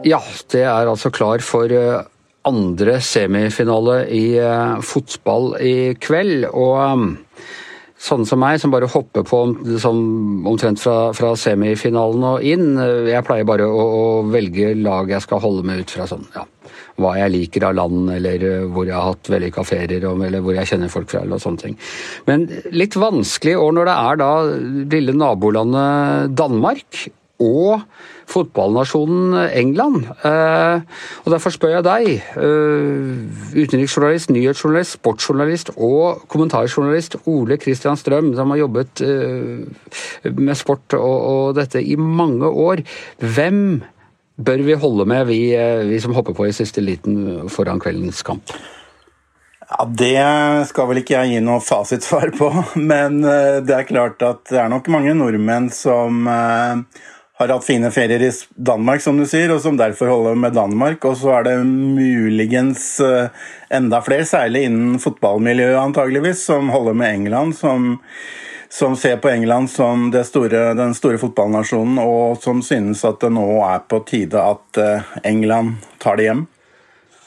Ja, 0.06 0.20
det 0.54 0.62
er 0.70 0.86
altså 0.86 1.10
klar 1.10 1.42
for 1.42 1.72
eh, 1.74 2.04
andre 2.46 3.00
semifinale 3.02 4.04
i 4.14 4.36
eh, 4.38 4.82
fotball 4.86 5.56
i 5.58 5.78
kveld. 5.98 6.46
Og 6.52 6.76
um, 6.78 7.08
sånne 7.98 8.30
som 8.30 8.42
meg, 8.44 8.60
som 8.62 8.74
bare 8.74 8.90
hopper 8.92 9.26
på 9.26 9.40
sånn, 9.82 10.04
omtrent 10.46 10.84
fra, 10.84 11.10
fra, 11.18 11.34
semifinalen 11.40 12.28
og 12.36 12.46
inn, 12.46 12.76
eh, 12.78 13.10
jeg 13.16 13.26
pleier 13.26 13.50
bare 13.50 13.66
å, 13.66 13.88
å, 14.02 14.06
velge 14.30 14.76
lag 14.78 15.10
jeg 15.10 15.26
skal 15.26 15.42
holde 15.42 15.66
med 15.66 15.82
ut 15.82 15.96
fra 15.98 16.06
sånn, 16.12 16.30
ja, 16.38 16.46
hva 17.02 17.18
jeg 17.24 17.34
liker 17.40 17.66
av 17.72 17.76
land, 17.82 18.14
eller 18.20 18.48
hvor 18.70 18.86
jeg 18.86 19.00
har 19.00 19.10
hatt 19.10 19.34
vellykka 19.34 19.66
ferier, 19.66 20.06
eller 20.14 20.46
hvor 20.46 20.54
jeg 20.54 20.70
kjenner 20.70 20.94
folk 20.94 21.10
fra, 21.16 21.26
eller 21.26 21.42
sånne 21.42 21.66
ting. 21.66 21.82
Men 22.30 22.46
litt 22.78 22.94
vanskelig 22.94 23.58
år 23.58 23.78
når 23.80 23.90
det 23.90 24.00
er 24.06 24.22
da 24.22 24.34
lille 24.94 25.18
nabolandet 25.18 26.36
Danmark 26.38 27.08
og 27.42 27.82
fotballnasjonen 28.32 29.36
England. 29.54 30.06
Eh, 30.26 30.82
og 31.24 31.32
Derfor 31.32 31.54
spør 31.54 31.76
jeg 31.76 31.86
deg, 31.86 32.08
eh, 32.42 33.64
utenriksjournalist, 33.64 34.32
nyhetsjournalist, 34.32 34.98
sportsjournalist 35.00 35.74
og 35.76 36.26
kommentarjournalist 36.32 37.18
Ole 37.26 37.58
Kristian 37.58 37.98
Strøm, 37.98 38.34
som 38.36 38.50
har 38.52 38.64
jobbet 38.64 39.02
eh, 39.02 40.32
med 40.32 40.56
sport 40.56 40.96
og 40.98 41.56
dette 41.56 41.84
i 41.84 41.96
mange 41.96 42.48
år. 42.48 42.84
Hvem 43.20 43.84
bør 44.38 44.64
vi 44.64 44.80
holde 44.80 45.06
med, 45.06 45.28
vi, 45.28 45.42
vi 45.90 46.00
som 46.00 46.14
hopper 46.16 46.34
på 46.36 46.48
i 46.48 46.56
siste 46.56 46.82
liten 46.82 47.50
foran 47.50 47.80
kveldens 47.80 48.24
kamp? 48.24 48.52
Ja, 49.66 49.86
Det 49.86 50.68
skal 50.70 50.88
vel 50.88 51.02
ikke 51.02 51.16
jeg 51.18 51.36
gi 51.36 51.40
noe 51.42 51.60
fasitsvar 51.64 52.32
på, 52.38 52.52
men 52.92 53.22
det 53.22 53.76
er 53.76 53.88
klart 53.88 54.22
at 54.22 54.44
det 54.50 54.60
er 54.62 54.70
nok 54.70 54.88
mange 54.94 55.16
nordmenn 55.18 55.72
som 55.74 56.28
har 57.36 57.52
hatt 57.52 57.68
fine 57.68 57.92
ferier 57.92 58.24
i 58.24 58.32
Danmark, 58.56 59.04
som 59.04 59.18
du 59.20 59.26
sier, 59.28 59.52
og 59.52 59.60
som 59.64 59.76
derfor 59.80 60.08
holder 60.12 60.40
med 60.40 60.56
Danmark. 60.56 61.04
Og 61.08 61.18
så 61.20 61.34
er 61.40 61.50
det 61.50 61.58
muligens 61.68 62.88
eh, 63.04 63.28
enda 63.76 64.00
flere, 64.06 64.28
særlig 64.28 64.66
innen 64.70 64.98
fotballmiljøet 65.04 65.82
antageligvis, 65.82 66.46
som 66.48 66.72
holder 66.74 66.96
med 66.96 67.20
England. 67.20 67.56
som 67.60 67.96
som 68.76 68.96
ser 68.96 69.18
på 69.18 69.30
England 69.30 69.70
som 69.70 70.10
store, 70.26 70.74
den 70.76 70.94
store 70.98 71.20
fotballnasjonen, 71.22 72.00
og 72.02 72.42
som 72.44 72.60
synes 72.66 73.06
at 73.08 73.22
det 73.22 73.30
nå 73.32 73.46
er 73.64 73.86
på 73.88 74.02
tide 74.10 74.42
at 74.42 74.80
eh, 74.82 75.14
England 75.24 75.78
tar 76.02 76.20
det 76.20 76.28
hjem. 76.28 76.42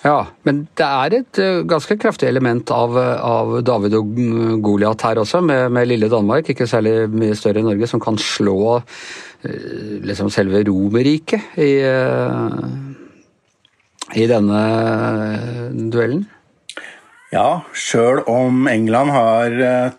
Ja, 0.05 0.29
men 0.47 0.67
det 0.79 0.87
er 0.87 1.15
et 1.17 1.39
eh, 1.43 1.63
ganske 1.67 1.97
kraftig 1.99 2.29
element 2.29 2.71
av, 2.71 2.95
av 2.99 3.57
David 3.67 3.97
og 3.99 4.13
Goliat 4.63 5.03
her 5.09 5.19
også, 5.25 5.41
med, 5.43 5.73
med, 5.75 5.89
lille 5.91 6.11
Danmark, 6.13 6.53
ikke 6.53 6.69
særlig 6.71 7.09
mye 7.11 7.35
større 7.39 7.63
enn 7.63 7.67
Norge, 7.73 7.89
som 7.91 8.03
kan 8.03 8.21
slå 8.23 8.79
Eh, 9.43 10.03
liksom 10.03 10.31
selve 10.31 10.65
Romerriket 10.67 11.41
i, 11.55 11.81
eh, 11.87 12.49
i 14.15 14.27
denne 14.27 14.63
duellen? 15.93 16.25
Ja, 17.31 17.61
sjøl 17.77 18.23
om 18.27 18.67
England 18.67 19.13
har 19.13 19.55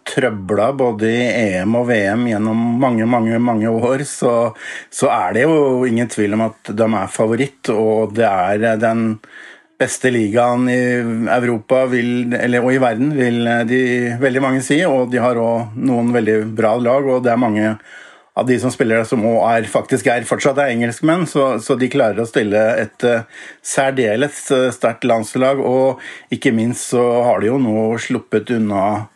trøbla 0.09 0.71
både 0.73 1.11
i 1.13 1.27
EM 1.29 1.75
og 1.77 1.85
VM 1.91 2.25
gjennom 2.27 2.63
mange 2.81 3.05
mange, 3.05 3.37
mange 3.39 3.69
år, 3.69 4.03
så, 4.03 4.55
så, 4.89 5.11
er 5.13 5.37
det 5.37 5.43
jo 5.45 5.85
ingen 5.85 6.09
tvil 6.09 6.33
om 6.35 6.47
at 6.49 6.73
de 6.73 6.87
er 6.89 7.13
favoritt. 7.13 7.69
Og 7.69 8.15
det 8.17 8.25
er 8.25 8.81
den 8.81 9.19
beste 9.79 10.11
ligaen 10.11 10.67
i 10.71 10.81
Europa 11.31 11.85
vil, 11.91 12.33
eller, 12.35 12.65
og 12.65 12.75
i 12.75 12.81
verden, 12.83 13.13
vil 13.15 13.47
de 13.69 13.81
veldig 14.19 14.43
mange 14.43 14.63
si. 14.65 14.81
Og 14.87 15.09
de 15.13 15.21
har 15.23 15.39
òg 15.39 15.79
noen 15.79 16.11
veldig 16.15 16.41
bra 16.57 16.75
lag, 16.81 17.07
og 17.07 17.23
det 17.23 17.33
er 17.33 17.41
mange 17.41 17.73
av 18.39 18.47
de 18.47 18.55
som 18.59 18.71
spiller 18.71 19.03
som 19.07 19.23
er, 19.25 19.67
faktisk 19.69 20.07
er 20.11 20.27
fortsatt 20.27 20.59
er 20.61 20.73
engelskmenn, 20.73 21.25
så, 21.27 21.51
så, 21.63 21.75
de 21.79 21.89
klarer 21.91 22.21
å 22.23 22.27
stille 22.29 22.59
et 22.79 23.05
uh, 23.07 23.25
særdeles 23.65 24.45
uh, 24.55 24.69
sterkt 24.75 25.07
landslag. 25.07 25.59
Og 25.59 25.99
ikke 26.33 26.53
minst 26.55 26.93
så 26.93 27.03
har 27.27 27.41
de 27.41 27.51
jo 27.51 27.59
nå 27.61 27.91
sluppet 28.01 28.53
unna 28.55 29.07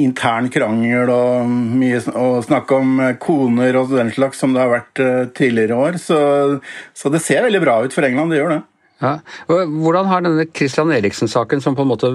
intern 0.00 0.48
krangel 0.50 1.10
og 1.14 1.46
mye 1.46 2.00
og 2.18 2.40
snakk 2.42 2.72
om 2.74 2.96
eh, 2.98 3.12
koner 3.22 3.76
og 3.78 3.92
den 3.94 4.08
slags 4.10 4.40
som 4.42 4.50
det 4.50 4.64
har 4.64 4.72
vært 4.72 5.02
uh, 5.02 5.26
tidligere 5.30 5.78
år. 5.78 6.00
Så, 6.02 6.18
så 6.98 7.12
det 7.14 7.22
ser 7.22 7.46
veldig 7.46 7.62
bra 7.62 7.78
ut 7.84 7.94
for 7.94 8.06
England, 8.06 8.34
det 8.34 8.42
gjør 8.42 8.56
det. 8.56 8.62
Ja. 9.02 9.18
Hvordan 9.48 10.06
har 10.06 10.22
denne 10.24 10.46
Christian 10.54 10.92
Eriksen-saken, 10.94 11.60
som 11.60 11.76
på 11.76 11.82
en 11.82 11.90
måte 11.90 12.10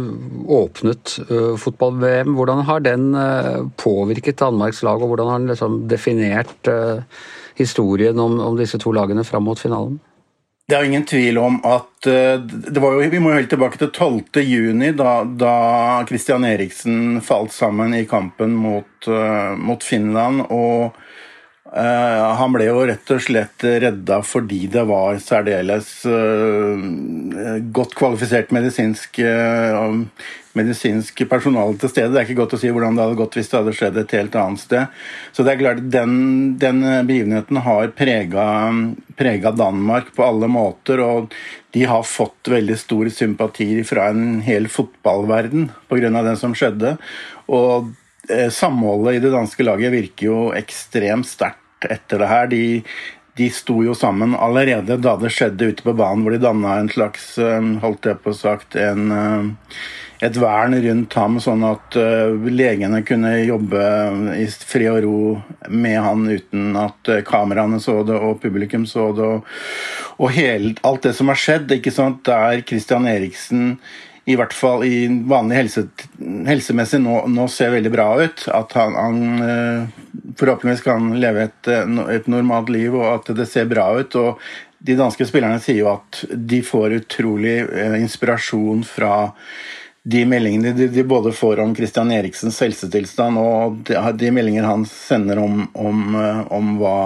åpnet 0.48 1.18
uh, 1.30 1.56
fotball-VM, 1.60 2.36
hvordan 2.38 2.64
har 2.70 2.86
den 2.86 3.10
uh, 3.16 3.68
påvirket 3.78 4.40
Danmarks 4.40 4.82
lag, 4.88 5.02
og 5.02 5.12
hvordan 5.12 5.32
har 5.32 5.42
den 5.42 5.52
liksom 5.52 5.82
definert 5.92 6.72
uh, 6.72 7.02
historien 7.60 8.20
om, 8.20 8.40
om, 8.40 8.56
disse 8.58 8.80
to 8.80 8.94
lagene 8.96 9.28
fram 9.28 9.46
mot 9.50 9.60
finalen? 9.60 10.00
Det 10.70 10.78
er 10.78 10.86
ingen 10.86 11.06
tvil 11.10 11.38
om 11.42 11.56
at 11.66 12.06
det 12.06 12.78
var 12.78 12.94
jo, 12.94 13.08
Vi 13.10 13.20
må 13.20 13.32
helt 13.34 13.50
tilbake 13.50 13.80
til 13.82 13.90
12. 13.90 14.38
juni, 14.46 14.92
da, 14.94 15.24
da 15.26 15.54
Christian 16.08 16.46
Eriksen 16.46 17.24
falt 17.26 17.52
sammen 17.52 17.96
i 17.98 18.04
kampen 18.06 18.54
mot, 18.54 19.10
mot 19.58 19.84
Finland. 19.84 20.44
og 20.54 20.94
han 21.70 22.54
ble 22.56 22.66
jo 22.66 22.82
rett 22.90 23.12
og 23.14 23.22
slett 23.22 23.62
redda 23.62 24.24
fordi 24.26 24.64
det 24.74 24.88
var 24.90 25.20
særdeles 25.22 25.92
uh, 26.10 26.82
godt 27.76 27.94
kvalifisert 28.00 28.50
medisinsk, 28.56 29.20
uh, 29.22 30.00
medisinsk 30.58 31.22
personale 31.30 31.78
til 31.78 31.92
stede. 31.94 32.10
Det 32.16 32.24
er 32.24 32.26
ikke 32.26 32.40
godt 32.42 32.58
å 32.58 32.62
si 32.64 32.74
hvordan 32.74 32.98
det 32.98 33.06
hadde 33.06 33.20
gått 33.22 33.38
hvis 33.38 33.52
det 33.52 33.60
hadde 33.60 33.76
skjedd 33.78 34.02
et 34.02 34.18
helt 34.18 34.40
annet 34.42 34.64
sted. 34.64 34.98
Så 35.30 35.46
det 35.46 35.54
er 35.54 35.62
klart 35.62 35.86
Den, 35.94 36.18
den 36.58 36.82
begivenheten 37.06 37.62
har 37.62 37.94
prega 37.94 39.54
Danmark 39.62 40.14
på 40.18 40.26
alle 40.26 40.50
måter. 40.50 41.06
og 41.06 41.34
de 41.78 41.86
har 41.86 42.02
fått 42.02 42.50
veldig 42.50 42.80
stor 42.82 43.14
sympati 43.14 43.84
fra 43.86 44.10
en 44.10 44.40
hel 44.42 44.66
fotballverden 44.74 45.70
pga. 45.86 46.24
det 46.26 46.38
som 46.42 46.58
skjedde. 46.58 46.98
Og 47.46 47.94
Eh, 47.94 47.99
samholdet 48.54 49.18
i 49.18 49.24
det 49.24 49.32
danske 49.34 49.66
laget 49.66 49.94
virker 49.94 50.30
jo 50.30 50.42
ekstremt 50.58 51.28
sterkt 51.30 51.88
etter 51.90 52.22
det 52.22 52.30
her. 52.30 52.50
De, 52.52 52.64
de 53.40 53.48
sto 53.54 53.80
jo 53.86 53.96
sammen 53.98 54.36
allerede 54.36 55.00
da 55.02 55.16
det 55.20 55.32
skjedde 55.34 55.72
ute 55.72 55.86
på 55.86 55.96
banen, 55.98 56.26
hvor 56.26 56.36
de 56.36 56.42
danna 56.44 56.80
en 56.80 56.92
slags 56.92 57.32
eh, 57.42 57.72
holdt 57.84 58.10
jeg 58.10 58.22
på 58.26 58.36
sagt, 58.36 58.76
en, 58.80 59.12
eh, 59.16 59.78
et 60.28 60.36
vern 60.36 60.76
rundt 60.84 61.16
ham, 61.16 61.38
sånn 61.40 61.62
at 61.64 61.96
legene 62.52 63.00
kunne 63.08 63.38
jobbe 63.38 63.84
i 64.36 64.50
fred 64.52 64.90
og 64.92 65.06
ro 65.06 65.20
med 65.72 65.96
han 66.04 66.26
uten 66.28 66.76
at 66.76 67.12
kameraene 67.24 67.80
så 67.80 68.02
det 68.04 68.18
og 68.20 68.42
publikum 68.44 68.84
så 68.84 69.14
det. 69.16 69.30
Og, 69.38 69.48
og 70.20 70.36
hele, 70.36 70.74
alt 70.84 71.08
det 71.08 71.14
som 71.16 71.32
har 71.32 71.40
skjedd, 71.40 71.72
ikke 71.72 71.96
sant, 71.96 72.20
der 72.28 72.66
Christian 72.68 73.08
Eriksen 73.08 73.78
i 74.30 74.36
hvert 74.38 74.54
fall 74.54 74.84
i 74.86 75.08
vanlig 75.26 75.58
helse, 75.58 75.84
helsemessig 76.46 77.00
nå, 77.02 77.24
nå, 77.34 77.48
ser 77.50 77.72
veldig 77.74 77.92
bra 77.94 78.08
ut. 78.22 78.44
At 78.54 78.76
han, 78.78 78.94
han 78.94 79.24
eh, 79.42 80.04
forhåpentligvis 80.38 80.86
kan 80.86 81.08
leve 81.22 81.48
et, 81.48 81.70
eh, 81.74 81.96
et, 82.14 82.30
normalt 82.30 82.70
liv, 82.70 82.94
og 82.94 83.08
at 83.10 83.32
det 83.40 83.48
ser 83.50 83.66
bra 83.72 83.88
ut. 83.98 84.20
og 84.22 84.38
De 84.78 84.98
danske 85.00 85.26
spillerne 85.26 85.58
sier 85.64 85.82
jo 85.82 85.90
at 85.96 86.22
de 86.30 86.62
får 86.66 87.00
utrolig 87.00 87.58
eh, 87.66 87.98
inspirasjon 88.04 88.86
fra 88.86 89.32
de 90.10 90.22
meldingene 90.30 90.76
de, 90.78 90.88
de, 90.94 91.04
både 91.04 91.34
får 91.36 91.60
om 91.66 91.74
Christian 91.76 92.14
Eriksens 92.14 92.62
helsetilstand, 92.62 93.42
og 93.42 93.82
de, 93.90 93.98
de 94.22 94.32
meldinger 94.34 94.70
han 94.70 94.86
sender 94.90 95.42
om, 95.42 95.66
om, 95.74 96.06
om 96.54 96.72
hva 96.78 97.00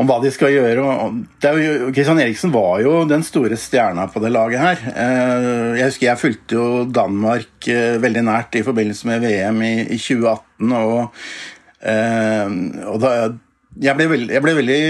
om 0.00 0.08
hva 0.08 0.16
de 0.22 0.30
skal 0.34 0.50
gjøre. 0.50 0.74
Jo, 0.82 1.90
Christian 1.94 2.20
Eriksen 2.22 2.52
var 2.54 2.82
jo 2.82 3.04
den 3.06 3.22
store 3.26 3.58
stjerna 3.60 4.08
på 4.10 4.22
det 4.24 4.32
laget 4.34 4.62
her. 4.62 4.82
Eh, 4.90 5.78
jeg 5.78 5.90
husker 5.90 6.08
jeg 6.08 6.22
fulgte 6.22 6.58
jo 6.58 6.66
Danmark 6.90 7.68
eh, 7.70 8.00
veldig 8.02 8.24
nært 8.26 8.58
i 8.58 8.64
forbindelse 8.66 9.10
med 9.10 9.22
VM 9.22 9.62
i, 9.62 9.74
2018. 9.94 10.74
Og, 10.80 11.24
eh, 11.92 12.58
og 12.90 13.00
da, 13.04 13.14
jeg, 13.86 13.96
ble 14.00 14.10
veldig, 14.16 14.30
jeg 14.34 14.46
ble 14.46 14.58
veldig 14.58 14.82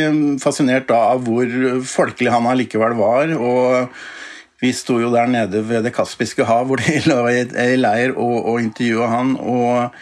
fascinert 0.43 0.89
da 0.89 1.05
av 1.13 1.25
hvor 1.29 1.53
folkelig 1.89 2.33
han 2.33 2.53
allikevel 2.55 2.97
var. 3.01 3.37
og 3.37 4.05
vi 4.63 4.71
sto 4.73 4.95
jo 4.97 5.11
der 5.13 5.27
nede 5.29 5.61
ved 5.69 5.83
Det 5.85 5.93
kaspiske 5.93 6.47
hav, 6.49 6.65
hvor 6.71 6.81
de 6.81 7.03
lå 7.11 7.21
i 7.29 7.77
leir 7.77 8.15
og, 8.17 8.39
og 8.55 8.63
intervjua 8.63 9.11
han. 9.13 9.37
og 9.37 9.93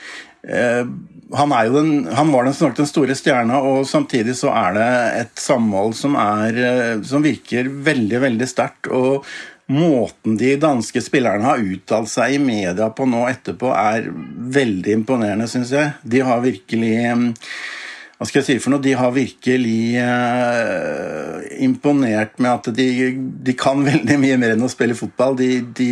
han, 1.34 1.54
den, 1.74 1.92
han, 2.12 2.32
var 2.32 2.44
den, 2.44 2.54
nok 2.60 2.76
den 2.76 2.88
store 2.88 3.16
stjerna, 3.18 3.60
og 3.60 3.86
samtidig 3.88 4.36
så 4.38 4.52
er 4.54 4.76
det 4.76 4.90
et 5.22 5.40
samhold 5.40 5.96
som, 5.98 6.16
er, 6.20 6.58
eh, 6.58 6.94
som 7.06 7.24
virker 7.24 7.70
veldig, 7.88 8.20
veldig 8.26 8.48
sterkt. 8.48 8.90
Og 8.92 9.26
måten 9.72 10.36
de 10.40 10.56
danske 10.60 11.00
spillerne 11.04 11.46
har 11.46 11.62
uttalt 11.62 12.10
seg 12.12 12.36
i 12.36 12.42
media 12.42 12.90
på 12.92 13.06
nå 13.08 13.24
etterpå, 13.30 13.70
er 13.72 14.10
veldig 14.58 14.98
imponerende, 15.00 15.48
syns 15.48 15.72
jeg. 15.72 15.94
De 16.02 16.24
har 16.26 16.44
virkelig 16.44 16.96
eh, 17.06 17.30
hva 18.22 18.28
skal 18.28 18.38
jeg 18.38 18.46
si 18.46 18.62
for 18.62 18.70
noe, 18.70 18.78
De 18.78 18.92
har 18.94 19.10
virkelig 19.10 19.98
eh, 19.98 21.38
imponert 21.66 22.36
med 22.38 22.52
at 22.52 22.68
de, 22.76 22.86
de, 23.18 23.54
kan 23.58 23.82
veldig 23.90 24.18
mye 24.22 24.36
mer 24.38 24.54
enn 24.54 24.62
å 24.62 24.70
spille 24.70 24.94
fotball. 24.94 25.34
De, 25.40 25.48
de, 25.74 25.90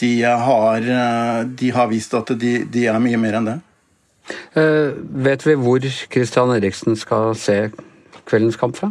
de 0.00 0.12
har, 0.24 0.86
eh, 0.96 1.66
har, 1.76 1.90
vist 1.92 2.16
at 2.16 2.32
de, 2.40 2.86
er 2.86 3.02
mye 3.04 3.20
mer 3.20 3.36
enn 3.36 3.50
det. 3.50 3.58
Uh, 4.56 4.96
vet 5.26 5.44
vi 5.46 5.54
hvor 5.60 5.84
Christian 6.12 6.54
Eriksen 6.56 6.96
skal 6.98 7.36
se 7.38 7.58
kveldens 8.26 8.58
kamp 8.60 8.78
fra? 8.78 8.90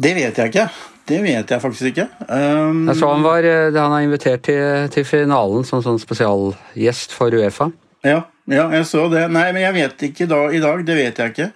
Det 0.00 0.14
vet 0.16 0.38
jeg 0.38 0.52
ikke. 0.52 0.68
Det 1.10 1.18
vet 1.24 1.50
jeg 1.50 1.62
faktisk 1.62 1.90
ikke. 1.90 2.06
Um, 2.28 2.86
jeg 2.88 2.96
så 3.00 3.10
han 3.10 3.24
var 3.26 3.44
eh, 3.44 3.74
han 3.74 3.96
er 3.96 4.06
invitert 4.06 4.44
til, 4.46 4.88
til 4.94 5.04
finalen 5.04 5.66
som 5.66 5.82
sånn 5.82 5.98
spesialgjest 6.00 7.14
for 7.16 7.34
Uefa. 7.34 7.70
Ja, 8.06 8.22
ja, 8.48 8.68
jeg 8.72 8.86
så 8.88 9.08
det. 9.12 9.26
Nei, 9.32 9.48
men 9.52 9.64
jeg 9.64 9.76
vet 9.76 10.04
ikke 10.10 10.28
da, 10.30 10.44
i 10.54 10.62
dag. 10.62 10.84
Det 10.86 10.96
vet 10.96 11.18
jeg 11.18 11.34
ikke. 11.34 11.48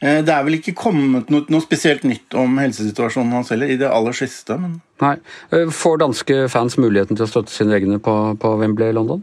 Eh, 0.00 0.20
det 0.24 0.34
er 0.34 0.46
vel 0.46 0.58
ikke 0.58 0.76
kommet 0.78 1.30
noe, 1.30 1.44
noe, 1.52 1.64
spesielt 1.64 2.06
nytt 2.08 2.34
om 2.38 2.56
helsesituasjonen 2.62 3.36
hans 3.36 3.52
heller, 3.52 3.70
i 3.70 3.78
det 3.78 3.90
aller 3.92 4.16
siste. 4.16 4.56
Men... 4.58 4.78
Nei. 5.04 5.16
Får 5.74 6.00
danske 6.02 6.46
fans 6.50 6.78
muligheten 6.80 7.18
til 7.18 7.28
å 7.28 7.30
støtte 7.30 7.54
sine 7.54 7.76
egne 7.76 8.00
på, 8.02 8.16
på 8.40 8.56
Wembley 8.62 8.90
i 8.90 8.96
London? 8.96 9.22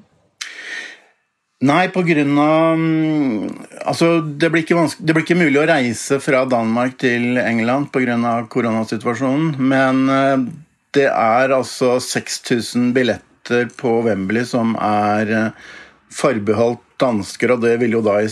Nei, 1.63 1.87
på 1.87 2.01
grunn 2.03 2.35
av 2.41 2.75
mm, 2.75 3.43
Altså, 3.87 4.19
det 4.19 4.49
blir, 4.51 4.65
det 4.67 5.13
blir, 5.13 5.23
ikke 5.23 5.37
mulig 5.39 5.61
å 5.61 5.67
reise 5.69 6.17
fra 6.19 6.43
Danmark 6.49 6.97
til 6.99 7.37
England 7.39 7.93
pga. 7.93 8.17
koronasituasjonen. 8.51 9.55
Men 9.59 10.09
eh, 10.09 10.45
det 10.97 11.07
er 11.11 11.53
altså 11.55 11.95
6000 12.01 12.91
billetter 12.95 13.69
på 13.77 14.01
Wembley 14.03 14.43
som 14.49 14.75
er 14.75 15.31
eh, 15.31 15.69
forbeholdt 16.11 16.81
dansker, 16.99 17.51
og 17.53 17.63
det 17.63 17.77
vil 17.81 17.97
jo 17.97 18.03
da 18.03 18.21
i 18.23 18.29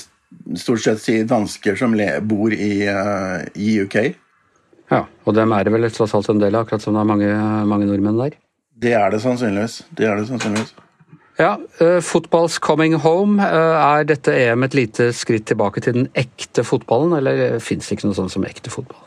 stort 0.57 0.83
sett 0.83 1.01
si 1.03 1.17
dansker 1.27 1.77
som 1.79 1.95
bor 2.27 2.53
i, 2.53 2.73
eh, 2.87 3.45
i 3.55 3.75
UK. 3.83 3.97
Ja, 4.91 5.05
og 5.23 5.35
dem 5.35 5.53
er 5.53 5.63
det 5.63 5.73
vel 5.73 5.91
tross 5.91 6.15
alt 6.15 6.29
en 6.29 6.41
del 6.41 6.55
av, 6.55 6.65
akkurat 6.65 6.83
som 6.83 6.95
det 6.95 7.03
er 7.03 7.11
mange, 7.11 7.35
mange 7.69 7.87
nordmenn 7.87 8.19
der? 8.19 8.39
Det 8.73 8.95
er 8.97 9.13
det 9.13 9.21
sannsynligvis. 9.23 9.83
Det 9.95 10.09
er 10.09 10.19
det 10.19 10.27
sannsynligvis. 10.27 10.73
Ja, 11.39 11.57
uh, 11.81 11.99
Football's 12.01 12.59
coming 12.59 12.93
home. 13.01 13.41
Uh, 13.41 13.97
er 13.97 14.05
dette 14.09 14.33
EM 14.37 14.65
et 14.67 14.77
lite 14.77 15.09
skritt 15.17 15.47
tilbake 15.49 15.81
til 15.81 15.97
den 15.97 16.09
ekte 16.19 16.65
fotballen, 16.67 17.15
eller 17.17 17.59
fins 17.63 17.89
det 17.89 17.97
ikke 17.97 18.11
noe 18.11 18.17
sånt 18.17 18.33
som 18.33 18.45
ekte 18.45 18.73
fotball? 18.73 19.01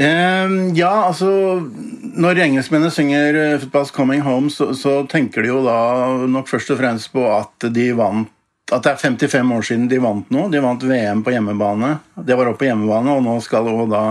Uh, 0.00 0.70
ja, 0.74 0.90
altså 1.10 1.28
Når 1.60 2.42
engelskmennene 2.46 2.90
synger 2.94 3.38
'Football's 3.60 3.94
coming 3.94 4.22
home', 4.22 4.50
så, 4.50 4.72
så, 4.74 5.06
tenker 5.06 5.42
de 5.42 5.52
jo 5.52 5.62
da 5.66 6.26
nok 6.26 6.48
først 6.48 6.70
og 6.74 6.78
fremst 6.80 7.12
på 7.12 7.26
at 7.28 7.70
de 7.74 7.90
vant 7.92 8.30
at 8.70 8.84
det 8.86 8.92
er 8.92 9.00
55 9.02 9.52
år 9.52 9.64
siden 9.66 9.88
de 9.90 9.98
vant 9.98 10.28
noe. 10.30 10.46
De 10.50 10.60
vant 10.62 10.82
VM 10.86 11.24
på 11.26 11.32
hjemmebane. 11.34 11.88
Det 12.14 12.36
var 12.38 12.46
oppe 12.46 12.62
på 12.62 12.68
hjemmebane, 12.68 13.16
og 13.16 13.24
nå 13.24 13.34
skal 13.42 13.66
også 13.66 13.86
da 13.90 14.02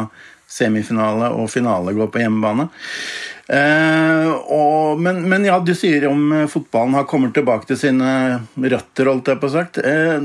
semifinale 0.50 1.30
og 1.32 1.48
finale 1.52 1.94
gå 1.96 2.10
på 2.12 2.20
hjemmebane. 2.20 2.66
Eh, 3.50 4.30
og, 4.54 5.00
men, 5.02 5.24
men, 5.30 5.46
ja, 5.48 5.56
du 5.58 5.72
sier 5.74 6.06
om 6.06 6.28
eh, 6.38 6.50
fotballen 6.50 6.94
har 6.94 7.08
kommet 7.10 7.34
tilbake 7.34 7.66
til 7.72 7.80
sine 7.82 8.10
røtter, 8.54 9.10
holdt 9.10 9.32
jeg 9.32 9.42
på 9.42 9.50
sagt. 9.50 9.80
Eh, 9.82 10.20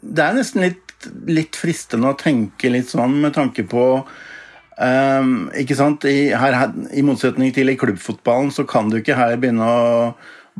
det 0.00 0.24
er 0.24 0.38
nesten 0.38 0.64
litt, 0.64 0.94
litt, 1.28 1.58
fristende 1.60 2.14
å 2.14 2.16
tenke 2.16 2.70
litt 2.72 2.88
sånn 2.88 3.18
med 3.20 3.34
tanke 3.36 3.66
på 3.68 3.84
eh, 4.00 5.26
ikke 5.60 5.76
sant? 5.76 6.06
I, 6.08 6.30
her, 6.40 6.56
I 6.96 7.04
motsetning 7.04 7.52
til 7.52 7.74
i 7.74 7.76
klubbfotballen 7.80 8.54
så 8.54 8.64
kan 8.68 8.88
du 8.88 9.02
ikke 9.02 9.18
her 9.18 9.36
begynne 9.36 9.68
å 9.68 9.84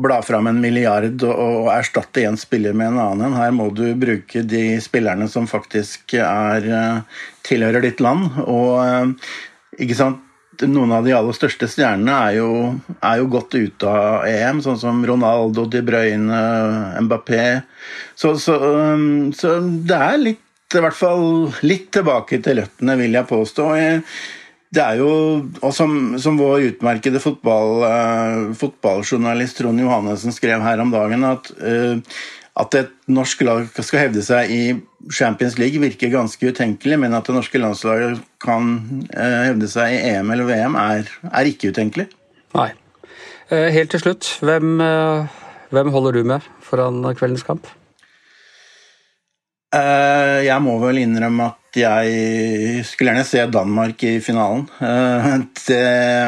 bla 0.04 0.18
fram 0.26 0.50
en 0.50 0.60
milliard 0.60 1.22
og, 1.22 1.32
og 1.32 1.72
erstatte 1.72 2.26
én 2.26 2.36
spiller 2.36 2.76
med 2.76 2.92
en 2.92 3.00
annen. 3.00 3.38
Her 3.38 3.54
må 3.56 3.70
du 3.72 3.86
bruke 3.96 4.44
de 4.44 4.76
spillerne 4.84 5.30
som 5.30 5.48
faktisk 5.48 6.18
er, 6.20 6.68
eh, 6.68 7.24
tilhører 7.48 7.88
ditt 7.88 8.04
land. 8.04 8.42
Og 8.44 9.16
ikke 9.80 9.96
sant? 9.96 10.23
Noen 10.68 10.92
av 10.94 11.06
de 11.06 11.14
aller 11.16 11.36
største 11.36 11.68
stjernene 11.70 12.14
er 12.28 12.36
jo, 12.38 12.50
er 13.00 13.20
jo 13.20 13.30
godt 13.32 13.56
ut 13.56 13.86
av 13.88 14.26
EM, 14.28 14.62
sånn 14.64 14.78
som 14.80 15.02
Ronaldo, 15.06 15.66
De 15.70 15.82
Bruyne, 15.84 16.40
Mbappé. 17.04 17.44
Så, 18.14 18.36
så, 18.42 18.56
um, 18.94 19.32
så 19.36 19.58
det 19.60 19.98
er 19.98 20.22
litt, 20.22 20.40
i 20.74 20.82
hvert 20.82 20.96
fall 20.98 21.52
litt 21.66 21.90
tilbake 21.94 22.40
til 22.42 22.62
røttene, 22.62 22.96
vil 22.98 23.18
jeg 23.18 23.30
påstå. 23.30 23.68
Det 24.74 24.82
er 24.82 25.02
jo, 25.02 25.10
og 25.60 25.74
som, 25.74 26.14
som 26.18 26.38
vår 26.40 26.70
utmerkede 26.72 27.22
fotball, 27.22 27.84
uh, 27.86 28.54
fotballjournalist 28.58 29.60
Trond 29.60 29.82
Johannessen 29.82 30.34
skrev 30.34 30.64
her 30.64 30.82
om 30.82 30.94
dagen, 30.94 31.26
at 31.28 31.52
uh, 31.60 32.00
at 32.54 32.74
et 32.78 32.90
norsk 33.10 33.40
lag 33.42 33.66
skal 33.82 34.04
hevde 34.04 34.22
seg 34.22 34.50
i 34.54 34.60
Champions 35.12 35.56
League 35.58 35.80
virker 35.82 36.12
ganske 36.12 36.52
utenkelig, 36.54 36.98
men 37.02 37.16
at 37.16 37.26
det 37.26 37.34
norske 37.34 37.58
landslaget 37.58 38.20
kan 38.42 38.76
eh, 39.10 39.40
hevde 39.50 39.68
seg 39.70 39.96
i 39.96 40.02
EM 40.12 40.30
eller 40.30 40.46
VM, 40.48 40.78
er, 40.78 41.10
er 41.32 41.50
ikke 41.50 41.72
utenkelig. 41.74 42.06
Nei. 42.54 42.70
Eh, 43.50 43.70
helt 43.74 43.90
til 43.90 44.04
slutt, 44.04 44.30
hvem, 44.46 44.76
eh, 44.84 45.40
hvem 45.74 45.90
holder 45.94 46.14
du 46.14 46.30
med 46.30 46.46
foran 46.62 47.02
kveldens 47.18 47.46
kamp? 47.46 47.66
Jeg 49.74 50.62
må 50.62 50.76
vel 50.78 51.00
innrømme 51.00 51.48
at 51.50 51.63
jeg 51.78 52.82
skulle 52.86 53.10
gjerne 53.10 53.26
se 53.26 53.42
Danmark 53.50 54.02
i 54.06 54.12
finalen. 54.22 54.64
Eh, 54.78 55.26
det 55.66 55.80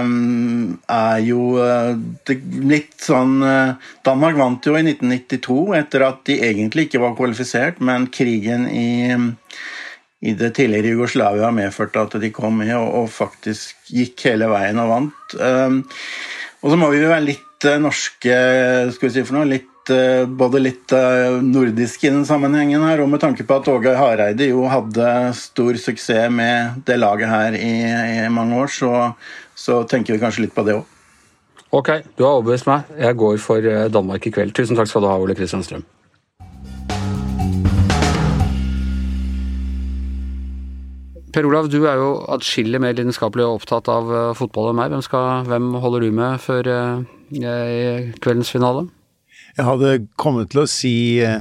mm, 0.06 0.78
er 0.90 1.20
jo 1.26 1.42
eh, 1.62 2.32
litt 2.66 2.96
sånn 3.04 3.36
eh, 3.46 3.92
Danmark 4.06 4.38
vant 4.40 4.66
jo 4.66 4.74
i 4.74 4.82
1992 4.82 5.58
etter 5.78 6.06
at 6.08 6.24
de 6.28 6.38
egentlig 6.48 6.88
ikke 6.88 7.02
var 7.04 7.14
kvalifisert, 7.18 7.78
men 7.78 8.08
krigen 8.14 8.66
i, 8.70 9.14
i 10.26 10.34
det 10.38 10.52
tidligere 10.58 10.96
Jugoslavia 10.96 11.52
medførte 11.54 12.02
at 12.02 12.18
de 12.22 12.32
kom 12.34 12.58
med 12.64 12.74
og, 12.78 13.06
faktisk 13.14 13.92
gikk 13.92 14.26
hele 14.30 14.50
veien 14.50 14.82
og 14.82 14.92
vant. 14.94 15.38
Og 16.64 16.72
så 16.72 16.80
må 16.80 16.90
vi 16.90 17.04
jo 17.04 17.12
være 17.12 17.28
litt 17.28 17.66
norske, 17.80 18.36
skal 18.96 19.08
vi 19.08 19.14
si 19.14 19.24
for 19.24 19.38
noe, 19.38 19.50
litt 19.50 19.70
Eh, 19.90 20.26
både 20.26 20.58
litt 20.58 20.90
eh, 20.92 21.36
nordisk 21.46 22.04
i 22.04 22.10
den 22.10 22.24
sammenhengen 22.26 22.82
her, 22.82 22.98
og 23.04 23.10
med 23.12 23.20
tanke 23.22 23.44
på 23.46 23.58
at 23.60 23.68
Åge 23.70 23.92
Hareide 23.94 24.48
jo 24.48 24.64
hadde 24.66 25.10
stor 25.38 25.78
suksess 25.78 26.32
med 26.34 26.80
det 26.88 26.96
laget 26.98 27.30
her 27.30 27.54
i, 27.54 27.70
i 28.26 28.28
mange 28.34 28.58
år, 28.58 28.72
så, 28.72 28.90
så, 29.54 29.84
tenker 29.86 30.16
vi 30.16 30.22
kanskje 30.24 30.46
litt 30.46 30.56
på 30.56 30.64
det 30.66 30.74
òg. 30.80 30.88
Ok, 31.76 31.92
du 32.18 32.24
har 32.24 32.40
overbevist 32.40 32.66
meg. 32.66 32.90
Jeg 32.98 33.18
går 33.20 33.38
for 33.42 33.62
eh, 33.62 33.86
Danmark 33.92 34.26
i 34.26 34.32
kveld. 34.34 34.56
Tusen 34.58 34.78
takk 34.78 34.90
skal 34.90 35.06
du 35.06 35.10
ha, 35.10 35.20
Ole 35.22 35.38
Kristian 35.38 35.62
Strøm. 35.62 35.86
Per 41.30 41.46
Olav, 41.46 41.70
du 41.70 41.82
er 41.84 42.00
jo 42.00 42.10
atskillig 42.32 42.82
mer 42.82 42.96
lidenskapelig 42.96 43.46
og 43.46 43.60
opptatt 43.60 43.86
av 43.92 44.10
fotball 44.34 44.72
enn 44.72 44.80
meg. 44.80 44.90
Hvem, 44.96 45.06
skal, 45.06 45.46
hvem 45.46 45.74
holder 45.78 46.08
du 46.08 46.12
med 46.16 46.42
før 46.42 46.74
kveldens 47.30 48.50
finale? 48.50 48.88
Jeg 49.56 49.64
hadde 49.64 49.94
kommet 50.20 50.52
til 50.52 50.64
å 50.64 50.68
si 50.68 50.96
eh, 51.24 51.40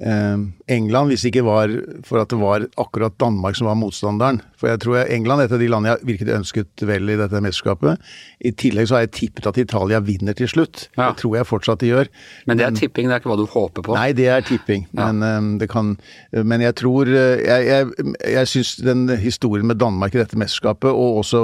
England 0.00 1.10
hvis 1.10 1.24
det 1.24 1.30
ikke 1.34 1.44
var 1.44 1.72
for 2.06 2.22
at 2.22 2.30
det 2.32 2.38
var 2.40 2.64
akkurat 2.80 3.18
Danmark 3.20 3.58
som 3.58 3.68
var 3.68 3.76
motstanderen. 3.76 4.40
For 4.56 4.70
jeg 4.70 4.80
tror 4.80 5.02
England 5.02 5.42
er 5.42 5.48
et 5.48 5.54
av 5.56 5.60
de 5.60 5.68
landene 5.68 5.92
jeg 5.92 6.08
virkelig 6.08 6.36
ønsket 6.38 6.84
vel 6.88 7.12
i 7.12 7.18
dette 7.20 7.42
mesterskapet. 7.44 8.00
I 8.40 8.52
tillegg 8.56 8.88
så 8.88 8.96
har 8.96 9.04
jeg 9.04 9.12
tippet 9.18 9.48
at 9.50 9.60
Italia 9.60 10.00
vinner 10.04 10.36
til 10.36 10.48
slutt. 10.48 10.86
Ja. 10.96 11.10
Det 11.10 11.20
tror 11.20 11.36
jeg 11.36 11.48
fortsatt 11.48 11.84
de 11.84 11.90
gjør. 11.90 12.10
Men 12.48 12.60
det 12.60 12.66
er 12.66 12.78
tipping, 12.78 13.10
det 13.10 13.16
er 13.16 13.22
ikke 13.22 13.32
hva 13.32 13.38
du 13.40 13.46
håper 13.50 13.84
på? 13.86 13.96
Nei, 13.98 14.10
det 14.16 14.30
er 14.32 14.46
tipping. 14.46 14.86
Ja. 14.94 15.10
Men, 15.10 15.20
um, 15.24 15.50
det 15.60 15.68
kan, 15.72 15.92
men 16.32 16.64
jeg 16.64 16.76
tror 16.80 17.08
eh, 17.08 17.40
Jeg, 17.40 17.66
jeg, 17.68 18.14
jeg 18.24 18.48
syns 18.48 18.72
den 18.84 19.04
historien 19.20 19.68
med 19.68 19.80
Danmark 19.80 20.14
i 20.14 20.22
dette 20.22 20.38
mesterskapet 20.40 20.90
og 20.90 21.20
også 21.20 21.42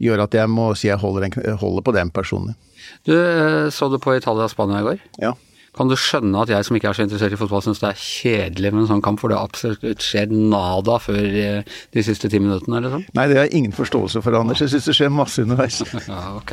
gjør 0.00 0.24
at 0.24 0.36
jeg 0.36 0.48
må 0.52 0.70
si 0.78 0.88
jeg 0.88 1.00
holder, 1.00 1.28
en, 1.28 1.58
holder 1.60 1.84
på 1.84 1.94
den 1.96 2.12
personlig. 2.14 2.56
Du, 3.04 3.12
eh, 3.12 3.68
så 3.74 3.90
du 3.92 3.98
på 4.00 4.16
Italia-Spania 4.16 4.80
i 4.80 4.88
går? 4.88 5.04
Ja. 5.20 5.34
Kan 5.78 5.90
du 5.90 5.94
skjønne 5.94 6.42
at 6.42 6.50
jeg 6.50 6.66
som 6.66 6.74
ikke 6.74 6.90
er 6.90 6.96
så 6.98 7.04
interessert 7.06 7.34
i 7.36 7.38
fotball, 7.38 7.62
syns 7.62 7.78
det 7.78 7.92
er 7.92 8.00
kjedelig 8.02 8.72
med 8.74 8.82
en 8.82 8.88
sånn 8.90 9.02
kamp, 9.04 9.20
for 9.22 9.30
det 9.30 9.38
har 9.38 9.46
absolutt 9.46 10.02
skjedd 10.02 10.32
nada 10.34 10.96
før 11.02 11.36
eh, 11.38 11.76
de 11.94 12.02
siste 12.02 12.30
ti 12.32 12.40
minuttene, 12.42 12.80
eller 12.80 12.96
sånn? 12.96 13.04
Nei, 13.14 13.26
det 13.30 13.38
har 13.38 13.46
jeg 13.46 13.60
ingen 13.60 13.76
forståelse 13.76 14.22
for, 14.24 14.34
Anders. 14.38 14.62
Jeg 14.64 14.72
syns 14.74 14.88
det 14.90 14.96
skjer 14.98 15.12
masse 15.14 15.44
underveis. 15.44 15.78
ja, 16.10 16.18
ok. 16.40 16.52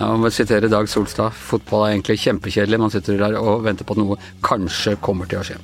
Jeg 0.00 0.22
må 0.22 0.32
sitere 0.32 0.70
Dag 0.72 0.88
Solstad. 0.88 1.36
Fotball 1.36 1.84
er 1.84 1.96
egentlig 1.98 2.16
kjempekjedelig. 2.24 2.80
Man 2.80 2.94
sitter 2.94 3.20
der 3.20 3.36
og 3.40 3.66
venter 3.66 3.88
på 3.88 3.96
at 3.96 4.00
noe 4.00 4.18
kanskje 4.46 4.96
kommer 5.04 5.28
til 5.28 5.42
å 5.42 5.46
skje. 5.50 5.58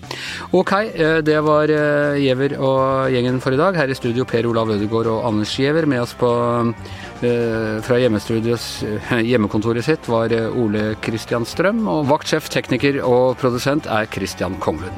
Ok, 0.61 0.75
eh, 0.93 1.19
det 1.25 1.39
var 1.49 1.73
eh, 1.73 2.21
Giæver 2.21 2.59
og 2.61 3.15
gjengen 3.15 3.41
for 3.45 3.57
i 3.57 3.61
dag. 3.61 3.79
Her 3.79 3.89
i 3.89 3.97
studio 3.97 4.29
Per 4.29 4.51
Olav 4.53 4.75
Ødegaard 4.77 5.09
og 5.15 5.25
Anders 5.33 5.57
Giæver. 5.57 5.89
Med 5.89 6.05
oss 6.05 6.13
på 6.19 6.29
fra 7.21 7.99
hjemmekontoret 7.99 9.85
sitt 9.87 10.09
var 10.11 10.33
Ole 10.55 10.95
Kristian 11.05 11.47
Strøm, 11.49 11.85
og 11.91 12.07
vaktsjef, 12.11 12.49
tekniker 12.53 13.01
og 13.05 13.39
produsent 13.41 13.89
er 13.91 14.07
Christian 14.13 14.59
Konglund. 14.63 14.95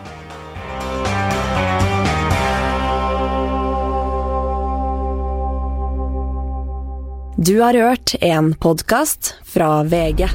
Du 7.41 7.61
har 7.61 7.73
hørt 7.73 8.15
en 8.21 8.53
podkast 8.55 9.35
fra 9.49 9.83
VG. 9.83 10.29